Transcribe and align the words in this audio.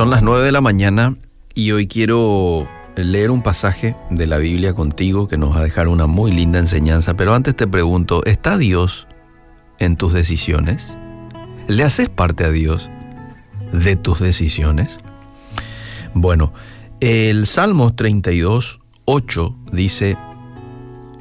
Son 0.00 0.08
las 0.08 0.22
9 0.22 0.46
de 0.46 0.52
la 0.52 0.62
mañana 0.62 1.14
y 1.54 1.72
hoy 1.72 1.86
quiero 1.86 2.66
leer 2.96 3.30
un 3.30 3.42
pasaje 3.42 3.94
de 4.08 4.26
la 4.26 4.38
Biblia 4.38 4.72
contigo 4.72 5.28
que 5.28 5.36
nos 5.36 5.54
va 5.54 5.60
a 5.60 5.64
dejar 5.64 5.88
una 5.88 6.06
muy 6.06 6.32
linda 6.32 6.58
enseñanza, 6.58 7.12
pero 7.12 7.34
antes 7.34 7.54
te 7.54 7.66
pregunto, 7.66 8.24
¿está 8.24 8.56
Dios 8.56 9.06
en 9.78 9.96
tus 9.96 10.14
decisiones? 10.14 10.96
¿Le 11.68 11.82
haces 11.82 12.08
parte 12.08 12.44
a 12.44 12.50
Dios 12.50 12.88
de 13.74 13.94
tus 13.96 14.20
decisiones? 14.20 14.96
Bueno, 16.14 16.54
el 17.00 17.44
Salmo 17.44 17.94
32, 17.94 18.80
8 19.04 19.56
dice, 19.70 20.16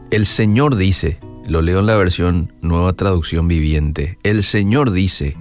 el 0.09 0.25
Señor 0.25 0.77
dice, 0.77 1.19
lo 1.45 1.61
leo 1.61 1.79
en 1.79 1.85
la 1.85 1.97
versión 1.97 2.53
nueva 2.61 2.93
traducción 2.93 3.49
viviente, 3.49 4.17
el 4.23 4.41
Señor 4.41 4.91
dice, 4.91 5.35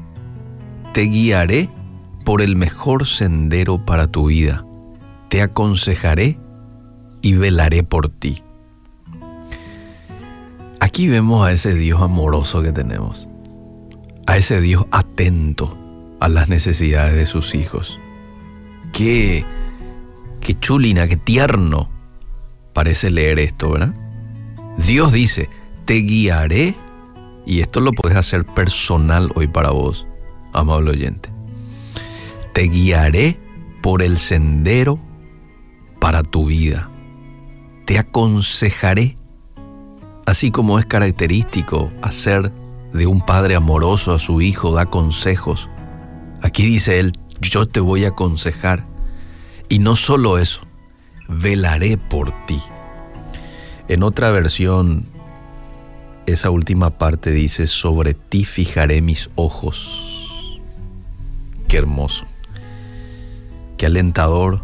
te 0.92 1.02
guiaré 1.02 1.68
por 2.28 2.42
el 2.42 2.56
mejor 2.56 3.06
sendero 3.06 3.86
para 3.86 4.06
tu 4.06 4.26
vida, 4.26 4.62
te 5.30 5.40
aconsejaré 5.40 6.38
y 7.22 7.32
velaré 7.32 7.82
por 7.84 8.10
ti. 8.10 8.42
Aquí 10.78 11.08
vemos 11.08 11.46
a 11.46 11.52
ese 11.52 11.72
Dios 11.72 12.02
amoroso 12.02 12.60
que 12.60 12.70
tenemos, 12.70 13.26
a 14.26 14.36
ese 14.36 14.60
Dios 14.60 14.84
atento 14.90 15.78
a 16.20 16.28
las 16.28 16.50
necesidades 16.50 17.14
de 17.14 17.26
sus 17.26 17.54
hijos. 17.54 17.98
Qué, 18.92 19.46
qué 20.42 20.60
chulina, 20.60 21.08
qué 21.08 21.16
tierno 21.16 21.88
parece 22.74 23.10
leer 23.10 23.38
esto, 23.38 23.70
¿verdad? 23.70 23.94
Dios 24.86 25.12
dice, 25.12 25.48
te 25.86 25.94
guiaré, 25.94 26.74
y 27.46 27.62
esto 27.62 27.80
lo 27.80 27.92
puedes 27.92 28.18
hacer 28.18 28.44
personal 28.44 29.32
hoy 29.34 29.46
para 29.46 29.70
vos, 29.70 30.06
amable 30.52 30.90
oyente. 30.90 31.37
Te 32.58 32.64
guiaré 32.64 33.38
por 33.82 34.02
el 34.02 34.18
sendero 34.18 34.98
para 36.00 36.24
tu 36.24 36.46
vida. 36.46 36.90
Te 37.84 38.00
aconsejaré, 38.00 39.16
así 40.26 40.50
como 40.50 40.80
es 40.80 40.84
característico 40.84 41.88
hacer 42.02 42.52
de 42.92 43.06
un 43.06 43.20
padre 43.20 43.54
amoroso 43.54 44.12
a 44.12 44.18
su 44.18 44.40
hijo, 44.40 44.72
da 44.72 44.86
consejos. 44.86 45.68
Aquí 46.42 46.66
dice 46.66 46.98
él, 46.98 47.12
yo 47.40 47.68
te 47.68 47.78
voy 47.78 48.04
a 48.06 48.08
aconsejar. 48.08 48.84
Y 49.68 49.78
no 49.78 49.94
solo 49.94 50.36
eso, 50.36 50.62
velaré 51.28 51.96
por 51.96 52.32
ti. 52.46 52.60
En 53.86 54.02
otra 54.02 54.32
versión, 54.32 55.06
esa 56.26 56.50
última 56.50 56.90
parte 56.90 57.30
dice, 57.30 57.68
sobre 57.68 58.14
ti 58.14 58.44
fijaré 58.44 59.00
mis 59.00 59.30
ojos. 59.36 60.58
Qué 61.68 61.76
hermoso. 61.76 62.26
Qué 63.78 63.86
alentador 63.86 64.60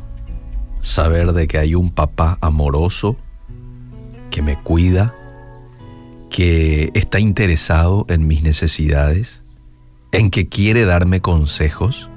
saber 0.80 1.32
de 1.32 1.46
que 1.48 1.58
hay 1.58 1.76
un 1.76 1.90
papá 1.90 2.36
amoroso 2.40 3.16
que 4.30 4.42
me 4.42 4.56
cuida, 4.56 5.14
que 6.30 6.90
está 6.94 7.20
interesado 7.20 8.06
en 8.08 8.26
mis 8.26 8.42
necesidades, 8.42 9.40
en 10.10 10.30
que 10.30 10.48
quiere 10.48 10.84
darme 10.84 11.20
consejos 11.20 12.10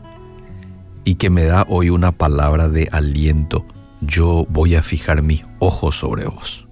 y 1.05 1.15
que 1.15 1.29
me 1.29 1.45
da 1.45 1.67
hoy 1.69 1.91
una 1.91 2.11
palabra 2.11 2.67
de 2.67 2.89
aliento. 2.91 3.63
Yo 4.01 4.47
voy 4.49 4.73
a 4.73 4.81
fijar 4.81 5.21
mis 5.21 5.43
ojos 5.59 5.99
sobre 5.99 6.25
vos 6.25 6.67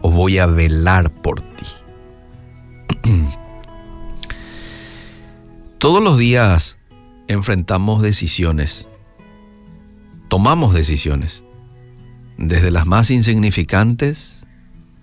o 0.00 0.10
voy 0.10 0.38
a 0.38 0.46
velar 0.46 1.12
por 1.12 1.42
ti. 1.42 1.66
Todos 5.78 6.02
los 6.02 6.16
días 6.16 6.78
enfrentamos 7.28 8.00
decisiones, 8.00 8.86
tomamos 10.32 10.72
decisiones, 10.72 11.44
desde 12.38 12.70
las 12.70 12.86
más 12.86 13.10
insignificantes 13.10 14.40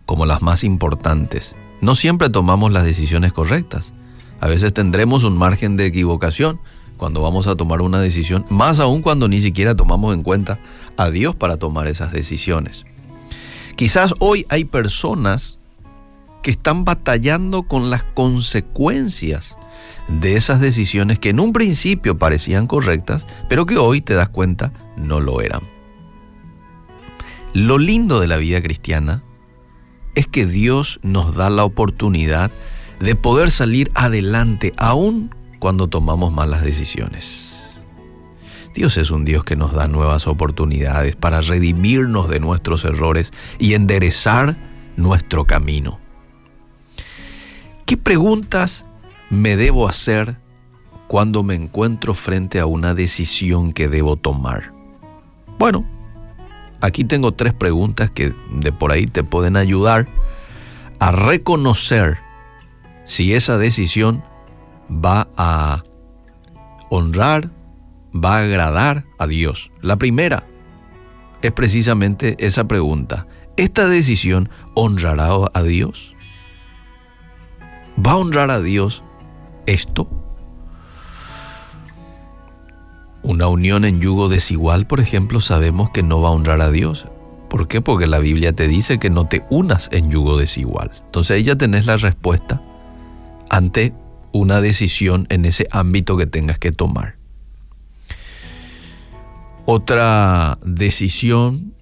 como 0.07 0.25
las 0.25 0.41
más 0.41 0.63
importantes. 0.63 1.55
No 1.81 1.93
siempre 1.93 2.29
tomamos 2.29 2.71
las 2.71 2.83
decisiones 2.83 3.31
correctas. 3.31 3.93
A 4.39 4.47
veces 4.47 4.73
tendremos 4.73 5.23
un 5.23 5.37
margen 5.37 5.77
de 5.77 5.85
equivocación 5.85 6.59
cuando 6.97 7.21
vamos 7.21 7.45
a 7.45 7.55
tomar 7.55 7.83
una 7.83 7.99
decisión, 7.99 8.43
más 8.49 8.79
aún 8.79 9.03
cuando 9.03 9.27
ni 9.27 9.39
siquiera 9.39 9.75
tomamos 9.75 10.15
en 10.15 10.23
cuenta 10.23 10.57
a 10.97 11.11
Dios 11.11 11.35
para 11.35 11.57
tomar 11.57 11.85
esas 11.85 12.11
decisiones. 12.11 12.85
Quizás 13.75 14.15
hoy 14.17 14.47
hay 14.49 14.65
personas 14.65 15.59
que 16.41 16.49
están 16.49 16.85
batallando 16.85 17.67
con 17.67 17.91
las 17.91 18.01
consecuencias 18.01 19.55
de 20.07 20.35
esas 20.35 20.59
decisiones 20.59 21.19
que 21.19 21.29
en 21.29 21.39
un 21.39 21.53
principio 21.53 22.17
parecían 22.17 22.67
correctas, 22.67 23.25
pero 23.47 23.65
que 23.65 23.77
hoy 23.77 24.01
te 24.01 24.13
das 24.13 24.29
cuenta 24.29 24.71
no 24.97 25.19
lo 25.19 25.41
eran. 25.41 25.61
Lo 27.53 27.77
lindo 27.77 28.19
de 28.19 28.27
la 28.27 28.37
vida 28.37 28.61
cristiana 28.61 29.23
es 30.15 30.27
que 30.27 30.45
Dios 30.45 30.99
nos 31.03 31.35
da 31.35 31.49
la 31.49 31.63
oportunidad 31.63 32.51
de 32.99 33.15
poder 33.15 33.51
salir 33.51 33.91
adelante 33.95 34.73
aún 34.77 35.33
cuando 35.59 35.87
tomamos 35.87 36.33
malas 36.33 36.63
decisiones. 36.63 37.49
Dios 38.75 38.97
es 38.97 39.11
un 39.11 39.25
Dios 39.25 39.43
que 39.43 39.55
nos 39.55 39.73
da 39.73 39.87
nuevas 39.87 40.27
oportunidades 40.27 41.15
para 41.15 41.41
redimirnos 41.41 42.29
de 42.29 42.39
nuestros 42.39 42.85
errores 42.85 43.31
y 43.57 43.73
enderezar 43.73 44.55
nuestro 44.95 45.45
camino. 45.45 45.99
¿Qué 47.85 47.97
preguntas 47.97 48.85
me 49.29 49.55
debo 49.55 49.87
hacer 49.87 50.37
cuando 51.07 51.43
me 51.43 51.55
encuentro 51.55 52.13
frente 52.13 52.59
a 52.59 52.65
una 52.65 52.93
decisión 52.93 53.73
que 53.73 53.87
debo 53.87 54.15
tomar? 54.15 54.73
Bueno, 55.57 55.85
aquí 56.81 57.03
tengo 57.03 57.33
tres 57.33 57.53
preguntas 57.53 58.09
que 58.09 58.33
de 58.51 58.71
por 58.71 58.91
ahí 58.91 59.05
te 59.05 59.23
pueden 59.23 59.57
ayudar 59.57 60.07
a 60.99 61.11
reconocer 61.11 62.17
si 63.05 63.33
esa 63.33 63.57
decisión 63.57 64.23
va 64.89 65.27
a 65.37 65.83
honrar 66.89 67.49
va 68.13 68.37
a 68.37 68.43
agradar 68.43 69.05
a 69.17 69.27
Dios? 69.27 69.71
La 69.81 69.97
primera 69.97 70.43
es 71.41 71.51
precisamente 71.51 72.35
esa 72.39 72.67
pregunta. 72.67 73.27
¿Esta 73.57 73.87
decisión 73.87 74.49
honrará 74.75 75.29
a 75.53 75.63
Dios? 75.63 76.15
¿Va 78.05 78.11
a 78.11 78.17
honrar 78.17 78.51
a 78.51 78.61
Dios 78.61 79.03
esto? 79.69 80.09
Una 83.21 83.47
unión 83.47 83.85
en 83.85 83.99
yugo 83.99 84.29
desigual, 84.29 84.87
por 84.87 84.99
ejemplo, 84.99 85.41
sabemos 85.41 85.89
que 85.91 86.03
no 86.03 86.21
va 86.21 86.29
a 86.29 86.31
honrar 86.31 86.61
a 86.61 86.71
Dios. 86.71 87.05
¿Por 87.49 87.67
qué? 87.67 87.81
Porque 87.81 88.07
la 88.07 88.19
Biblia 88.19 88.53
te 88.53 88.67
dice 88.67 88.99
que 88.99 89.09
no 89.09 89.27
te 89.27 89.43
unas 89.49 89.89
en 89.91 90.09
yugo 90.11 90.37
desigual. 90.37 90.91
Entonces 91.05 91.35
ahí 91.35 91.43
ya 91.43 91.55
tenés 91.55 91.85
la 91.85 91.97
respuesta 91.97 92.61
ante 93.49 93.93
una 94.31 94.61
decisión 94.61 95.25
en 95.29 95.45
ese 95.45 95.67
ámbito 95.71 96.15
que 96.15 96.27
tengas 96.27 96.59
que 96.59 96.71
tomar. 96.71 97.17
Otra 99.65 100.57
decisión 100.63 101.73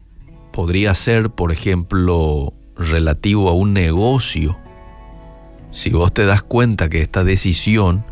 podría 0.51 0.95
ser, 0.95 1.29
por 1.29 1.51
ejemplo, 1.51 2.53
relativo 2.75 3.49
a 3.49 3.53
un 3.53 3.73
negocio. 3.73 4.57
Si 5.77 5.91
vos 5.91 6.11
te 6.11 6.25
das 6.25 6.41
cuenta 6.41 6.89
que 6.89 7.03
esta 7.03 7.23
decisión 7.23 8.03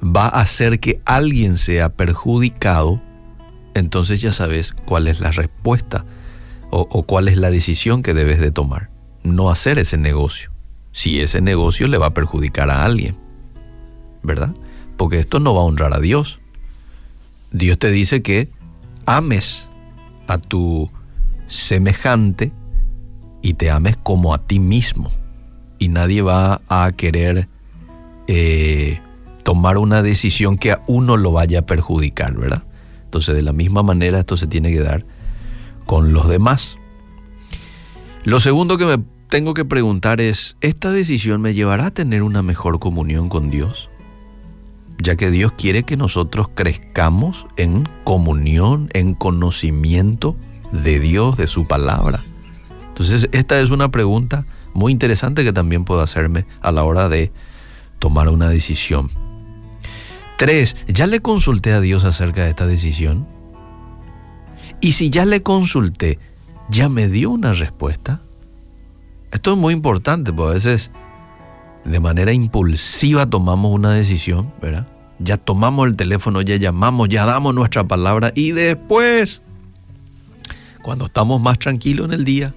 va 0.00 0.26
a 0.26 0.42
hacer 0.42 0.78
que 0.78 1.00
alguien 1.04 1.58
sea 1.58 1.88
perjudicado, 1.88 3.02
entonces 3.74 4.20
ya 4.20 4.32
sabes 4.32 4.72
cuál 4.84 5.08
es 5.08 5.18
la 5.18 5.32
respuesta 5.32 6.04
o, 6.70 7.02
cuál 7.02 7.26
es 7.26 7.36
la 7.36 7.50
decisión 7.50 8.04
que 8.04 8.14
debes 8.14 8.38
de 8.38 8.52
tomar. 8.52 8.90
No 9.24 9.50
hacer 9.50 9.80
ese 9.80 9.98
negocio. 9.98 10.52
Si 10.92 11.20
ese 11.20 11.40
negocio 11.40 11.88
le 11.88 11.98
va 11.98 12.06
a 12.06 12.14
perjudicar 12.14 12.70
a 12.70 12.84
alguien. 12.84 13.18
¿Verdad? 14.22 14.54
Porque 14.96 15.18
esto 15.18 15.40
no 15.40 15.52
va 15.52 15.62
a 15.62 15.64
honrar 15.64 15.94
a 15.94 16.00
Dios. 16.00 16.38
Dios 17.50 17.76
te 17.76 17.90
dice 17.90 18.22
que 18.22 18.50
ames 19.04 19.68
a 20.28 20.38
tu 20.38 20.92
semejante 21.48 22.52
y 23.42 23.54
te 23.54 23.68
ames 23.68 23.96
como 23.96 24.32
a 24.32 24.46
ti 24.46 24.60
mismo. 24.60 25.10
Y 25.78 25.88
nadie 25.88 26.22
va 26.22 26.60
a 26.68 26.92
querer 26.92 27.48
eh, 28.26 29.00
tomar 29.42 29.78
una 29.78 30.02
decisión 30.02 30.56
que 30.58 30.72
a 30.72 30.82
uno 30.86 31.16
lo 31.16 31.32
vaya 31.32 31.60
a 31.60 31.66
perjudicar, 31.66 32.34
¿verdad? 32.34 32.64
Entonces 33.04 33.34
de 33.34 33.42
la 33.42 33.52
misma 33.52 33.82
manera 33.82 34.18
esto 34.18 34.36
se 34.36 34.46
tiene 34.46 34.70
que 34.70 34.80
dar 34.80 35.04
con 35.84 36.12
los 36.12 36.28
demás. 36.28 36.76
Lo 38.24 38.40
segundo 38.40 38.78
que 38.78 38.86
me 38.86 38.98
tengo 39.28 39.54
que 39.54 39.64
preguntar 39.64 40.20
es, 40.20 40.56
¿esta 40.60 40.90
decisión 40.90 41.40
me 41.40 41.54
llevará 41.54 41.86
a 41.86 41.90
tener 41.90 42.22
una 42.22 42.42
mejor 42.42 42.78
comunión 42.78 43.28
con 43.28 43.50
Dios? 43.50 43.88
ya 44.98 45.16
que 45.16 45.30
Dios 45.30 45.52
quiere 45.52 45.82
que 45.82 45.96
nosotros 45.96 46.48
crezcamos 46.54 47.46
en 47.56 47.88
comunión, 48.04 48.88
en 48.92 49.14
conocimiento 49.14 50.36
de 50.72 50.98
Dios, 51.00 51.36
de 51.36 51.48
su 51.48 51.66
palabra. 51.66 52.24
Entonces, 52.88 53.28
esta 53.32 53.60
es 53.60 53.70
una 53.70 53.90
pregunta 53.90 54.46
muy 54.76 54.92
interesante 54.92 55.42
que 55.42 55.52
también 55.52 55.84
puedo 55.84 56.02
hacerme 56.02 56.46
a 56.60 56.70
la 56.70 56.84
hora 56.84 57.08
de 57.08 57.32
tomar 57.98 58.28
una 58.28 58.48
decisión. 58.48 59.10
Tres, 60.36 60.76
¿ya 60.86 61.06
le 61.06 61.20
consulté 61.20 61.72
a 61.72 61.80
Dios 61.80 62.04
acerca 62.04 62.44
de 62.44 62.50
esta 62.50 62.66
decisión? 62.66 63.26
Y 64.82 64.92
si 64.92 65.08
ya 65.08 65.24
le 65.24 65.42
consulté, 65.42 66.18
¿ya 66.68 66.90
me 66.90 67.08
dio 67.08 67.30
una 67.30 67.54
respuesta? 67.54 68.20
Esto 69.32 69.52
es 69.52 69.58
muy 69.58 69.72
importante, 69.72 70.32
porque 70.32 70.50
a 70.50 70.54
veces 70.54 70.90
de 71.84 71.98
manera 71.98 72.32
impulsiva 72.32 73.24
tomamos 73.24 73.72
una 73.72 73.92
decisión, 73.92 74.52
¿verdad? 74.60 74.86
Ya 75.18 75.38
tomamos 75.38 75.88
el 75.88 75.96
teléfono, 75.96 76.42
ya 76.42 76.56
llamamos, 76.56 77.08
ya 77.08 77.24
damos 77.24 77.54
nuestra 77.54 77.88
palabra 77.88 78.30
y 78.34 78.52
después, 78.52 79.40
cuando 80.82 81.06
estamos 81.06 81.40
más 81.40 81.58
tranquilos 81.58 82.06
en 82.08 82.12
el 82.12 82.24
día, 82.24 82.54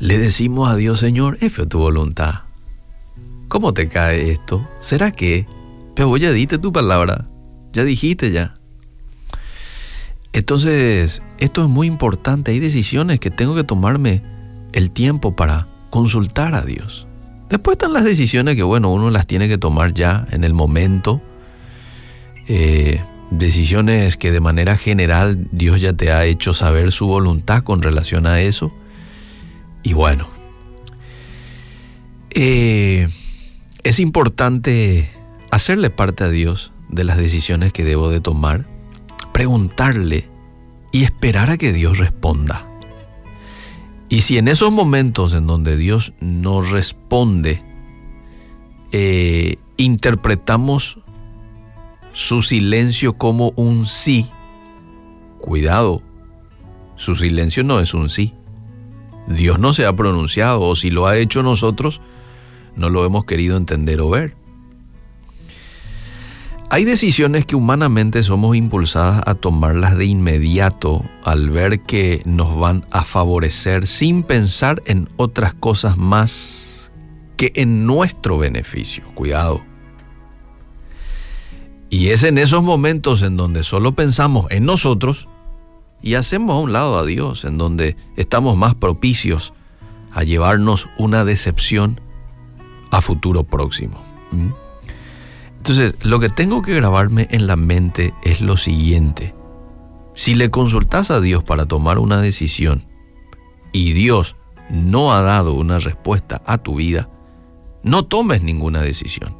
le 0.00 0.18
decimos 0.18 0.70
a 0.70 0.76
Dios, 0.76 0.98
Señor, 0.98 1.36
es 1.40 1.52
tu 1.68 1.78
voluntad. 1.78 2.40
¿Cómo 3.48 3.74
te 3.74 3.88
cae 3.88 4.30
esto? 4.30 4.66
¿Será 4.80 5.12
que? 5.12 5.46
Pero 5.94 6.16
ya 6.16 6.32
diste 6.32 6.58
tu 6.58 6.72
palabra, 6.72 7.28
ya 7.72 7.84
dijiste 7.84 8.30
ya. 8.30 8.54
Entonces, 10.32 11.22
esto 11.38 11.64
es 11.64 11.68
muy 11.68 11.86
importante. 11.86 12.52
Hay 12.52 12.60
decisiones 12.60 13.20
que 13.20 13.30
tengo 13.30 13.54
que 13.54 13.64
tomarme 13.64 14.22
el 14.72 14.90
tiempo 14.90 15.36
para 15.36 15.68
consultar 15.90 16.54
a 16.54 16.62
Dios. 16.62 17.06
Después 17.50 17.74
están 17.74 17.92
las 17.92 18.04
decisiones 18.04 18.54
que, 18.56 18.62
bueno, 18.62 18.90
uno 18.90 19.10
las 19.10 19.26
tiene 19.26 19.48
que 19.48 19.58
tomar 19.58 19.92
ya 19.92 20.26
en 20.30 20.44
el 20.44 20.54
momento. 20.54 21.20
Eh, 22.48 23.02
decisiones 23.30 24.16
que 24.16 24.30
de 24.30 24.40
manera 24.40 24.76
general 24.76 25.48
Dios 25.52 25.80
ya 25.80 25.92
te 25.92 26.12
ha 26.12 26.24
hecho 26.24 26.54
saber 26.54 26.90
su 26.92 27.06
voluntad 27.06 27.64
con 27.64 27.82
relación 27.82 28.26
a 28.26 28.40
eso. 28.40 28.72
Y 29.82 29.92
bueno, 29.92 30.28
eh, 32.30 33.08
es 33.82 33.98
importante 33.98 35.10
hacerle 35.50 35.90
parte 35.90 36.24
a 36.24 36.28
Dios 36.28 36.72
de 36.88 37.04
las 37.04 37.16
decisiones 37.16 37.72
que 37.72 37.84
debo 37.84 38.10
de 38.10 38.20
tomar, 38.20 38.66
preguntarle 39.32 40.28
y 40.92 41.04
esperar 41.04 41.50
a 41.50 41.56
que 41.56 41.72
Dios 41.72 41.98
responda. 41.98 42.66
Y 44.08 44.22
si 44.22 44.38
en 44.38 44.48
esos 44.48 44.72
momentos 44.72 45.34
en 45.34 45.46
donde 45.46 45.76
Dios 45.76 46.12
no 46.20 46.62
responde, 46.62 47.62
eh, 48.92 49.56
interpretamos 49.76 50.98
su 52.12 52.42
silencio 52.42 53.16
como 53.16 53.52
un 53.54 53.86
sí, 53.86 54.28
cuidado, 55.38 56.02
su 56.96 57.14
silencio 57.14 57.62
no 57.62 57.80
es 57.80 57.94
un 57.94 58.08
sí. 58.08 58.34
Dios 59.30 59.60
no 59.60 59.72
se 59.72 59.86
ha 59.86 59.94
pronunciado 59.94 60.62
o 60.62 60.76
si 60.76 60.90
lo 60.90 61.06
ha 61.06 61.16
hecho 61.16 61.42
nosotros, 61.42 62.00
no 62.74 62.90
lo 62.90 63.04
hemos 63.04 63.24
querido 63.24 63.56
entender 63.56 64.00
o 64.00 64.10
ver. 64.10 64.34
Hay 66.72 66.84
decisiones 66.84 67.46
que 67.46 67.56
humanamente 67.56 68.22
somos 68.22 68.56
impulsadas 68.56 69.22
a 69.26 69.34
tomarlas 69.34 69.96
de 69.96 70.04
inmediato 70.04 71.04
al 71.24 71.50
ver 71.50 71.80
que 71.80 72.22
nos 72.24 72.58
van 72.58 72.86
a 72.90 73.04
favorecer 73.04 73.86
sin 73.86 74.22
pensar 74.22 74.80
en 74.86 75.08
otras 75.16 75.54
cosas 75.54 75.96
más 75.96 76.92
que 77.36 77.52
en 77.56 77.86
nuestro 77.86 78.38
beneficio. 78.38 79.04
Cuidado. 79.14 79.64
Y 81.88 82.10
es 82.10 82.22
en 82.22 82.38
esos 82.38 82.62
momentos 82.62 83.22
en 83.22 83.36
donde 83.36 83.64
solo 83.64 83.96
pensamos 83.96 84.46
en 84.50 84.64
nosotros 84.64 85.26
y 86.02 86.14
hacemos 86.14 86.56
a 86.56 86.58
un 86.58 86.72
lado 86.72 86.98
a 86.98 87.04
Dios, 87.04 87.44
en 87.44 87.58
donde 87.58 87.96
estamos 88.16 88.56
más 88.56 88.74
propicios 88.74 89.52
a 90.12 90.24
llevarnos 90.24 90.88
una 90.98 91.24
decepción 91.24 92.00
a 92.90 93.00
futuro 93.00 93.44
próximo. 93.44 94.02
¿Mm? 94.32 94.50
Entonces, 95.58 95.94
lo 96.02 96.20
que 96.20 96.30
tengo 96.30 96.62
que 96.62 96.74
grabarme 96.74 97.28
en 97.30 97.46
la 97.46 97.56
mente 97.56 98.14
es 98.22 98.40
lo 98.40 98.56
siguiente. 98.56 99.34
Si 100.14 100.34
le 100.34 100.50
consultas 100.50 101.10
a 101.10 101.20
Dios 101.20 101.44
para 101.44 101.66
tomar 101.66 101.98
una 101.98 102.20
decisión 102.20 102.86
y 103.72 103.92
Dios 103.92 104.36
no 104.70 105.12
ha 105.12 105.20
dado 105.20 105.54
una 105.54 105.78
respuesta 105.78 106.42
a 106.46 106.58
tu 106.58 106.76
vida, 106.76 107.10
no 107.82 108.04
tomes 108.04 108.42
ninguna 108.42 108.80
decisión. 108.80 109.36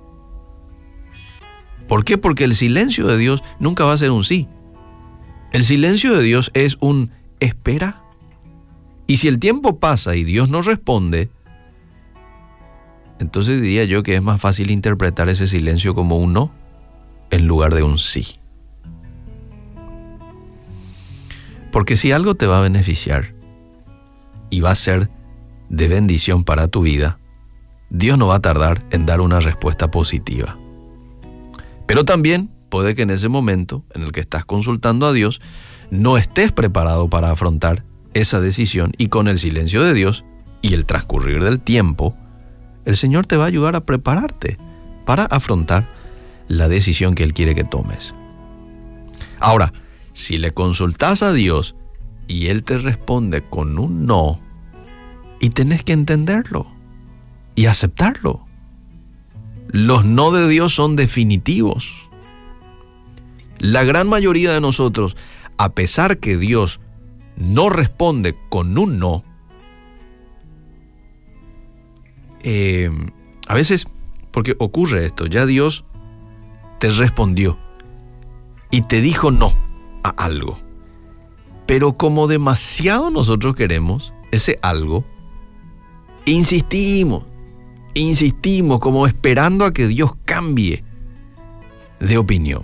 ¿Por 1.89 2.05
qué? 2.05 2.19
Porque 2.19 2.45
el 2.45 2.55
silencio 2.55 3.07
de 3.07 3.17
Dios 3.17 3.43
nunca 3.59 3.85
va 3.85 3.95
a 3.95 3.99
ser 3.99 4.11
un 4.11 4.25
sí. 4.25 4.47
El 5.53 5.65
silencio 5.65 6.17
de 6.17 6.23
Dios 6.23 6.51
es 6.55 6.77
un 6.81 7.11
espera. 7.41 8.03
Y 9.07 9.17
si 9.17 9.27
el 9.27 9.39
tiempo 9.41 9.81
pasa 9.81 10.15
y 10.15 10.23
Dios 10.23 10.49
no 10.51 10.63
responde, 10.63 11.29
entonces 13.19 13.61
diría 13.61 13.85
yo 13.85 14.03
que 14.03 14.15
es 14.15 14.23
más 14.23 14.41
fácil 14.41 14.71
interpretar 14.71 15.29
ese 15.29 15.49
silencio 15.49 15.95
como 15.95 16.19
un 16.19 16.33
no 16.33 16.53
en 17.31 17.47
lugar 17.47 17.75
de 17.75 17.83
un 17.83 17.99
sí. 17.99 18.37
Porque 21.73 21.97
si 21.97 22.13
algo 22.13 22.35
te 22.35 22.47
va 22.47 22.59
a 22.59 22.63
beneficiar 22.63 23.35
y 24.51 24.61
va 24.61 24.71
a 24.71 24.77
ser 24.77 25.11
de 25.69 25.89
bendición 25.89 26.45
para 26.45 26.69
tu 26.69 26.83
vida, 26.83 27.19
Dios 27.91 28.19
no 28.19 28.29
va 28.29 28.37
a 28.37 28.41
tardar 28.41 28.85
en 28.91 29.07
dar 29.07 29.21
una 29.21 29.41
respuesta 29.41 29.91
positiva. 29.91 30.57
Pero 31.87 32.05
también 32.05 32.51
puede 32.71 32.95
que 32.95 33.03
en 33.03 33.11
ese 33.11 33.29
momento 33.29 33.85
en 33.95 34.03
el 34.03 34.13
que 34.13 34.21
estás 34.21 34.45
consultando 34.45 35.07
a 35.07 35.13
Dios, 35.13 35.41
no 35.91 36.17
estés 36.17 36.53
preparado 36.53 37.11
para 37.11 37.31
afrontar 37.31 37.85
esa 38.15 38.41
decisión 38.41 38.93
y 38.97 39.09
con 39.09 39.29
el 39.29 39.39
silencio 39.39 39.83
de 39.83 39.93
Dios 39.93 40.25
y 40.63 40.75
el 40.75 40.87
transcurrir 40.87 41.45
del 41.45 41.61
tiempo, 41.61 42.17
el 42.85 42.97
Señor 42.97 43.27
te 43.27 43.37
va 43.37 43.45
a 43.45 43.49
ayudar 43.49 43.77
a 43.77 43.85
prepararte 43.85 44.57
para 45.05 45.25
afrontar 45.25 45.89
la 46.49 46.69
decisión 46.69 47.15
que 47.15 47.25
Él 47.25 47.35
quiere 47.35 47.55
que 47.55 47.65
tomes. 47.65 48.15
Ahora, 49.39 49.73
si 50.13 50.39
le 50.39 50.53
consultas 50.53 51.23
a 51.23 51.33
Dios 51.33 51.77
y 52.27 52.47
Él 52.47 52.65
te 52.65 52.79
responde 52.79 53.43
con 53.43 53.79
un 53.79 54.07
no, 54.07 54.41
y 55.41 55.49
tenés 55.49 55.83
que 55.83 55.95
entenderlo 55.95 56.71
y 57.57 57.67
aceptarlo. 57.67 58.47
Los 59.69 60.05
no 60.05 60.31
de 60.31 60.49
Dios 60.49 60.75
son 60.75 60.95
definitivos. 60.95 62.10
La 63.61 63.85
gran 63.85 64.09
mayoría 64.09 64.53
de 64.53 64.61
nosotros, 64.61 65.17
a 65.57 65.73
pesar 65.75 66.19
que 66.19 66.37
Dios 66.37 66.81
no 67.37 67.71
responde 67.71 68.37
con 68.49 68.77
un 68.77 68.99
no, 68.99 69.25
Eh, 72.43 72.91
a 73.47 73.55
veces, 73.55 73.87
porque 74.31 74.55
ocurre 74.59 75.05
esto, 75.05 75.27
ya 75.27 75.47
Dios 75.47 75.85
te 76.79 76.91
respondió 76.91 77.59
y 78.71 78.83
te 78.83 79.01
dijo 79.01 79.31
no 79.31 79.53
a 80.03 80.11
algo. 80.11 80.59
Pero 81.67 81.93
como 81.93 82.27
demasiado 82.27 83.11
nosotros 83.11 83.55
queremos 83.55 84.15
ese 84.31 84.59
algo, 84.63 85.05
insistimos, 86.25 87.25
insistimos 87.95 88.81
como 88.81 89.07
esperando 89.07 89.65
a 89.65 89.73
que 89.73 89.87
Dios 89.87 90.13
cambie 90.25 90.85
de 92.01 92.17
opinión. 92.17 92.63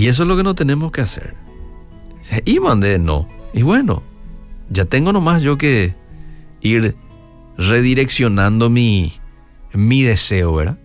Y 0.00 0.08
eso 0.08 0.22
es 0.22 0.30
lo 0.30 0.36
que 0.38 0.42
no 0.42 0.54
tenemos 0.54 0.92
que 0.92 1.02
hacer. 1.02 1.34
Y 2.46 2.58
mandé 2.58 2.98
no. 2.98 3.28
Y 3.52 3.60
bueno, 3.60 4.02
ya 4.70 4.86
tengo 4.86 5.12
nomás 5.12 5.42
yo 5.42 5.58
que 5.58 5.94
ir 6.62 6.96
redireccionando 7.58 8.70
mi, 8.70 9.12
mi 9.74 10.00
deseo, 10.02 10.54
¿verdad? 10.54 10.78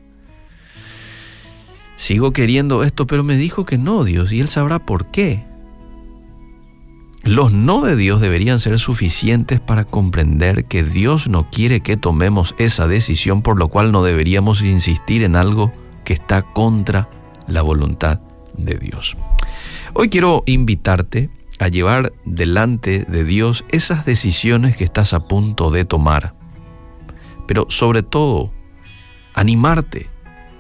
Sigo 1.95 2.33
queriendo 2.33 2.83
esto, 2.83 3.07
pero 3.07 3.23
me 3.23 3.37
dijo 3.37 3.63
que 3.63 3.77
no, 3.77 4.03
Dios, 4.03 4.33
y 4.33 4.41
Él 4.41 4.49
sabrá 4.49 4.79
por 4.79 5.05
qué. 5.11 5.45
Los 7.23 7.53
no 7.53 7.85
de 7.85 7.95
Dios 7.95 8.19
deberían 8.19 8.59
ser 8.59 8.77
suficientes 8.79 9.61
para 9.61 9.85
comprender 9.85 10.65
que 10.65 10.83
Dios 10.83 11.29
no 11.29 11.49
quiere 11.49 11.79
que 11.79 11.95
tomemos 11.95 12.53
esa 12.57 12.85
decisión, 12.89 13.41
por 13.41 13.57
lo 13.57 13.69
cual 13.69 13.93
no 13.93 14.03
deberíamos 14.03 14.61
insistir 14.61 15.23
en 15.23 15.37
algo 15.37 15.71
que 16.03 16.11
está 16.11 16.41
contra 16.41 17.07
la 17.47 17.61
voluntad 17.61 18.19
de 18.57 18.75
Dios. 18.75 19.15
Hoy 19.93 20.09
quiero 20.09 20.43
invitarte 20.45 21.29
a 21.59 21.67
llevar 21.67 22.13
delante 22.25 23.05
de 23.07 23.23
Dios 23.23 23.65
esas 23.69 24.05
decisiones 24.05 24.75
que 24.75 24.83
estás 24.83 25.13
a 25.13 25.27
punto 25.27 25.71
de 25.71 25.85
tomar. 25.85 26.35
Pero 27.47 27.67
sobre 27.69 28.03
todo, 28.03 28.51
animarte 29.33 30.09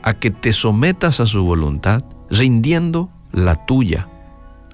a 0.03 0.13
que 0.13 0.31
te 0.31 0.53
sometas 0.53 1.19
a 1.19 1.25
su 1.25 1.43
voluntad, 1.43 2.03
rindiendo 2.29 3.09
la 3.31 3.65
tuya 3.65 4.07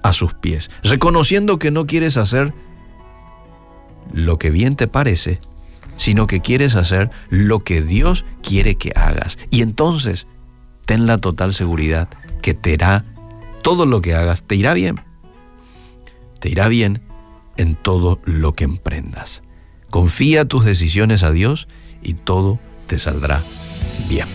a 0.02 0.12
sus 0.12 0.34
pies, 0.34 0.70
reconociendo 0.82 1.58
que 1.58 1.70
no 1.70 1.86
quieres 1.86 2.16
hacer 2.16 2.52
lo 4.12 4.38
que 4.38 4.50
bien 4.50 4.76
te 4.76 4.88
parece, 4.88 5.40
sino 5.96 6.26
que 6.26 6.40
quieres 6.40 6.74
hacer 6.74 7.10
lo 7.30 7.60
que 7.60 7.82
Dios 7.82 8.24
quiere 8.42 8.76
que 8.76 8.92
hagas. 8.94 9.38
Y 9.50 9.62
entonces, 9.62 10.26
ten 10.84 11.06
la 11.06 11.18
total 11.18 11.52
seguridad 11.52 12.08
que 12.42 12.54
te 12.54 12.72
irá, 12.72 13.04
todo 13.62 13.86
lo 13.86 14.02
que 14.02 14.14
hagas 14.14 14.42
te 14.42 14.56
irá 14.56 14.74
bien 14.74 15.00
te 16.42 16.48
irá 16.48 16.68
bien 16.68 17.00
en 17.56 17.76
todo 17.76 18.18
lo 18.24 18.52
que 18.52 18.64
emprendas. 18.64 19.42
Confía 19.90 20.44
tus 20.44 20.64
decisiones 20.64 21.22
a 21.22 21.30
Dios 21.30 21.68
y 22.02 22.14
todo 22.14 22.58
te 22.88 22.98
saldrá 22.98 23.42
bien. 24.08 24.26